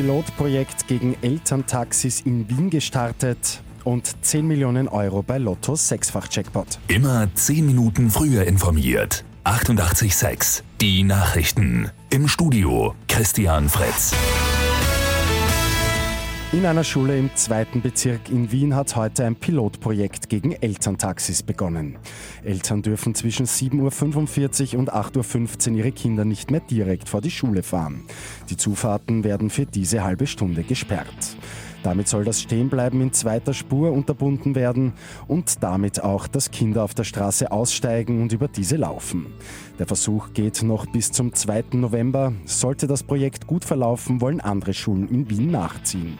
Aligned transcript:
Pilotprojekt 0.00 0.88
gegen 0.88 1.14
Elterntaxis 1.20 2.22
in 2.22 2.48
Wien 2.48 2.70
gestartet 2.70 3.60
und 3.84 4.24
10 4.24 4.46
Millionen 4.46 4.88
Euro 4.88 5.22
bei 5.22 5.36
Lotto 5.36 5.76
Sechsfach-Jackpot. 5.76 6.78
Immer 6.88 7.28
10 7.34 7.66
Minuten 7.66 8.08
früher 8.08 8.44
informiert. 8.46 9.24
88,6. 9.44 10.62
Die 10.80 11.02
Nachrichten. 11.02 11.90
Im 12.08 12.28
Studio 12.28 12.94
Christian 13.08 13.68
Fritz. 13.68 14.14
In 16.52 16.66
einer 16.66 16.82
Schule 16.82 17.16
im 17.16 17.30
zweiten 17.36 17.80
Bezirk 17.80 18.28
in 18.28 18.50
Wien 18.50 18.74
hat 18.74 18.96
heute 18.96 19.24
ein 19.24 19.36
Pilotprojekt 19.36 20.28
gegen 20.28 20.50
Elterntaxis 20.50 21.44
begonnen. 21.44 21.96
Eltern 22.42 22.82
dürfen 22.82 23.14
zwischen 23.14 23.46
7.45 23.46 24.72
Uhr 24.72 24.80
und 24.80 24.92
8.15 24.92 25.70
Uhr 25.70 25.76
ihre 25.76 25.92
Kinder 25.92 26.24
nicht 26.24 26.50
mehr 26.50 26.58
direkt 26.58 27.08
vor 27.08 27.20
die 27.20 27.30
Schule 27.30 27.62
fahren. 27.62 28.02
Die 28.48 28.56
Zufahrten 28.56 29.22
werden 29.22 29.48
für 29.48 29.64
diese 29.64 30.02
halbe 30.02 30.26
Stunde 30.26 30.64
gesperrt. 30.64 31.36
Damit 31.84 32.08
soll 32.08 32.24
das 32.24 32.42
Stehenbleiben 32.42 33.00
in 33.00 33.12
zweiter 33.12 33.54
Spur 33.54 33.92
unterbunden 33.92 34.56
werden 34.56 34.94
und 35.28 35.62
damit 35.62 36.02
auch, 36.02 36.26
dass 36.26 36.50
Kinder 36.50 36.82
auf 36.82 36.94
der 36.94 37.04
Straße 37.04 37.52
aussteigen 37.52 38.20
und 38.22 38.32
über 38.32 38.48
diese 38.48 38.74
laufen. 38.74 39.26
Der 39.78 39.86
Versuch 39.86 40.32
geht 40.34 40.64
noch 40.64 40.86
bis 40.86 41.12
zum 41.12 41.32
2. 41.32 41.66
November. 41.74 42.32
Sollte 42.44 42.88
das 42.88 43.04
Projekt 43.04 43.46
gut 43.46 43.64
verlaufen, 43.64 44.20
wollen 44.20 44.40
andere 44.40 44.74
Schulen 44.74 45.08
in 45.08 45.30
Wien 45.30 45.52
nachziehen. 45.52 46.18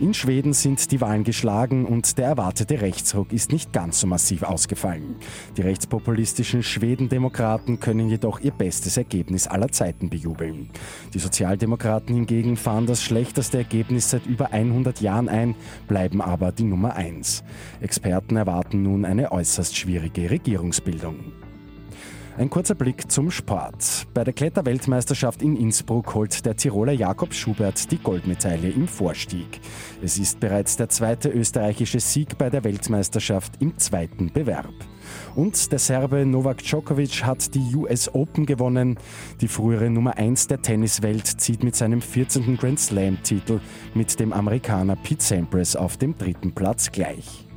In 0.00 0.14
Schweden 0.14 0.54
sind 0.54 0.92
die 0.92 1.02
Wahlen 1.02 1.24
geschlagen 1.24 1.84
und 1.84 2.16
der 2.16 2.28
erwartete 2.28 2.80
Rechtsruck 2.80 3.34
ist 3.34 3.52
nicht 3.52 3.74
ganz 3.74 4.00
so 4.00 4.06
massiv 4.06 4.44
ausgefallen. 4.44 5.16
Die 5.58 5.60
rechtspopulistischen 5.60 6.62
Schwedendemokraten 6.62 7.80
können 7.80 8.08
jedoch 8.08 8.40
ihr 8.40 8.52
bestes 8.52 8.96
Ergebnis 8.96 9.46
aller 9.46 9.68
Zeiten 9.68 10.08
bejubeln. 10.08 10.70
Die 11.12 11.18
Sozialdemokraten 11.18 12.14
hingegen 12.14 12.56
fahren 12.56 12.86
das 12.86 13.02
schlechteste 13.02 13.58
Ergebnis 13.58 14.08
seit 14.08 14.24
über 14.24 14.54
100 14.54 15.02
Jahren 15.02 15.28
ein, 15.28 15.54
bleiben 15.86 16.22
aber 16.22 16.50
die 16.50 16.64
Nummer 16.64 16.96
eins. 16.96 17.44
Experten 17.82 18.36
erwarten 18.36 18.82
nun 18.82 19.04
eine 19.04 19.30
äußerst 19.32 19.76
schwierige 19.76 20.30
Regierungsbildung. 20.30 21.49
Ein 22.40 22.48
kurzer 22.48 22.74
Blick 22.74 23.12
zum 23.12 23.30
Sport. 23.30 24.06
Bei 24.14 24.24
der 24.24 24.32
Kletterweltmeisterschaft 24.32 25.42
in 25.42 25.56
Innsbruck 25.56 26.14
holt 26.14 26.46
der 26.46 26.56
Tiroler 26.56 26.94
Jakob 26.94 27.34
Schubert 27.34 27.92
die 27.92 27.98
Goldmedaille 27.98 28.70
im 28.70 28.88
Vorstieg. 28.88 29.60
Es 30.02 30.16
ist 30.16 30.40
bereits 30.40 30.78
der 30.78 30.88
zweite 30.88 31.28
österreichische 31.28 32.00
Sieg 32.00 32.38
bei 32.38 32.48
der 32.48 32.64
Weltmeisterschaft 32.64 33.60
im 33.60 33.76
zweiten 33.76 34.32
Bewerb. 34.32 34.72
Und 35.36 35.70
der 35.70 35.78
Serbe 35.78 36.24
Novak 36.24 36.62
Djokovic 36.62 37.24
hat 37.24 37.54
die 37.54 37.76
US 37.76 38.08
Open 38.14 38.46
gewonnen. 38.46 38.98
Die 39.42 39.48
frühere 39.48 39.90
Nummer 39.90 40.16
1 40.16 40.46
der 40.46 40.62
Tenniswelt 40.62 41.26
zieht 41.26 41.62
mit 41.62 41.76
seinem 41.76 42.00
14. 42.00 42.56
Grand 42.56 42.80
Slam-Titel 42.80 43.60
mit 43.92 44.18
dem 44.18 44.32
Amerikaner 44.32 44.96
Pete 44.96 45.22
Sampras 45.22 45.76
auf 45.76 45.98
dem 45.98 46.16
dritten 46.16 46.54
Platz 46.54 46.90
gleich. 46.90 47.49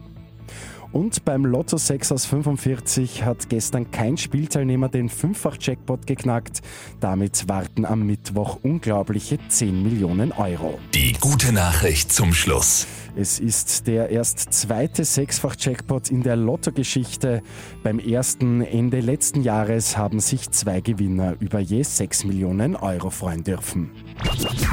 Und 0.94 1.26
beim 1.26 1.44
Lotto 1.44 1.76
6 1.78 2.12
aus 2.12 2.26
45 2.28 3.24
hat 3.26 3.50
gestern 3.50 3.90
kein 3.90 4.16
Spielteilnehmer 4.16 4.90
den 4.90 5.10
Fünffach-Jackpot 5.10 6.06
geknackt. 6.06 6.62
Damit 7.00 7.50
warten 7.50 7.84
am 7.84 8.06
Mittwoch 8.06 8.60
unglaubliche 8.62 9.40
10 9.50 9.82
Millionen 9.82 10.32
Euro. 10.32 10.80
Die 10.94 11.14
gute 11.20 11.52
Nachricht 11.52 12.12
zum 12.12 12.32
Schluss. 12.32 12.86
Es 13.16 13.40
ist 13.40 13.86
der 13.86 14.10
erst 14.10 14.54
zweite 14.54 15.06
Sechsfach-Jackpot 15.06 16.10
in 16.10 16.24
der 16.24 16.36
Lotto-Geschichte. 16.36 17.44
Beim 17.84 18.00
ersten 18.00 18.62
Ende 18.62 19.02
letzten 19.02 19.44
Jahres 19.44 19.98
haben 19.98 20.20
sich 20.20 20.50
zwei 20.50 20.82
Gewinner 20.82 21.36
über 21.40 21.60
je 21.60 21.84
6 21.84 22.24
Millionen 22.24 22.76
Euro 22.76 23.12
freuen 23.12 23.44
dürfen. 23.44 23.92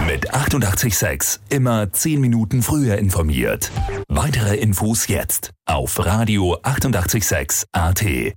Mit 0.06 0.32
886 0.32 1.41
immer 1.50 1.92
10 1.92 2.20
Minuten 2.20 2.62
früher 2.62 2.97
informiert. 2.97 3.70
Weitere 4.09 4.56
Infos 4.56 5.06
jetzt 5.09 5.50
auf 5.66 6.04
Radio 6.04 6.56
886 6.62 7.66
AT. 7.72 8.04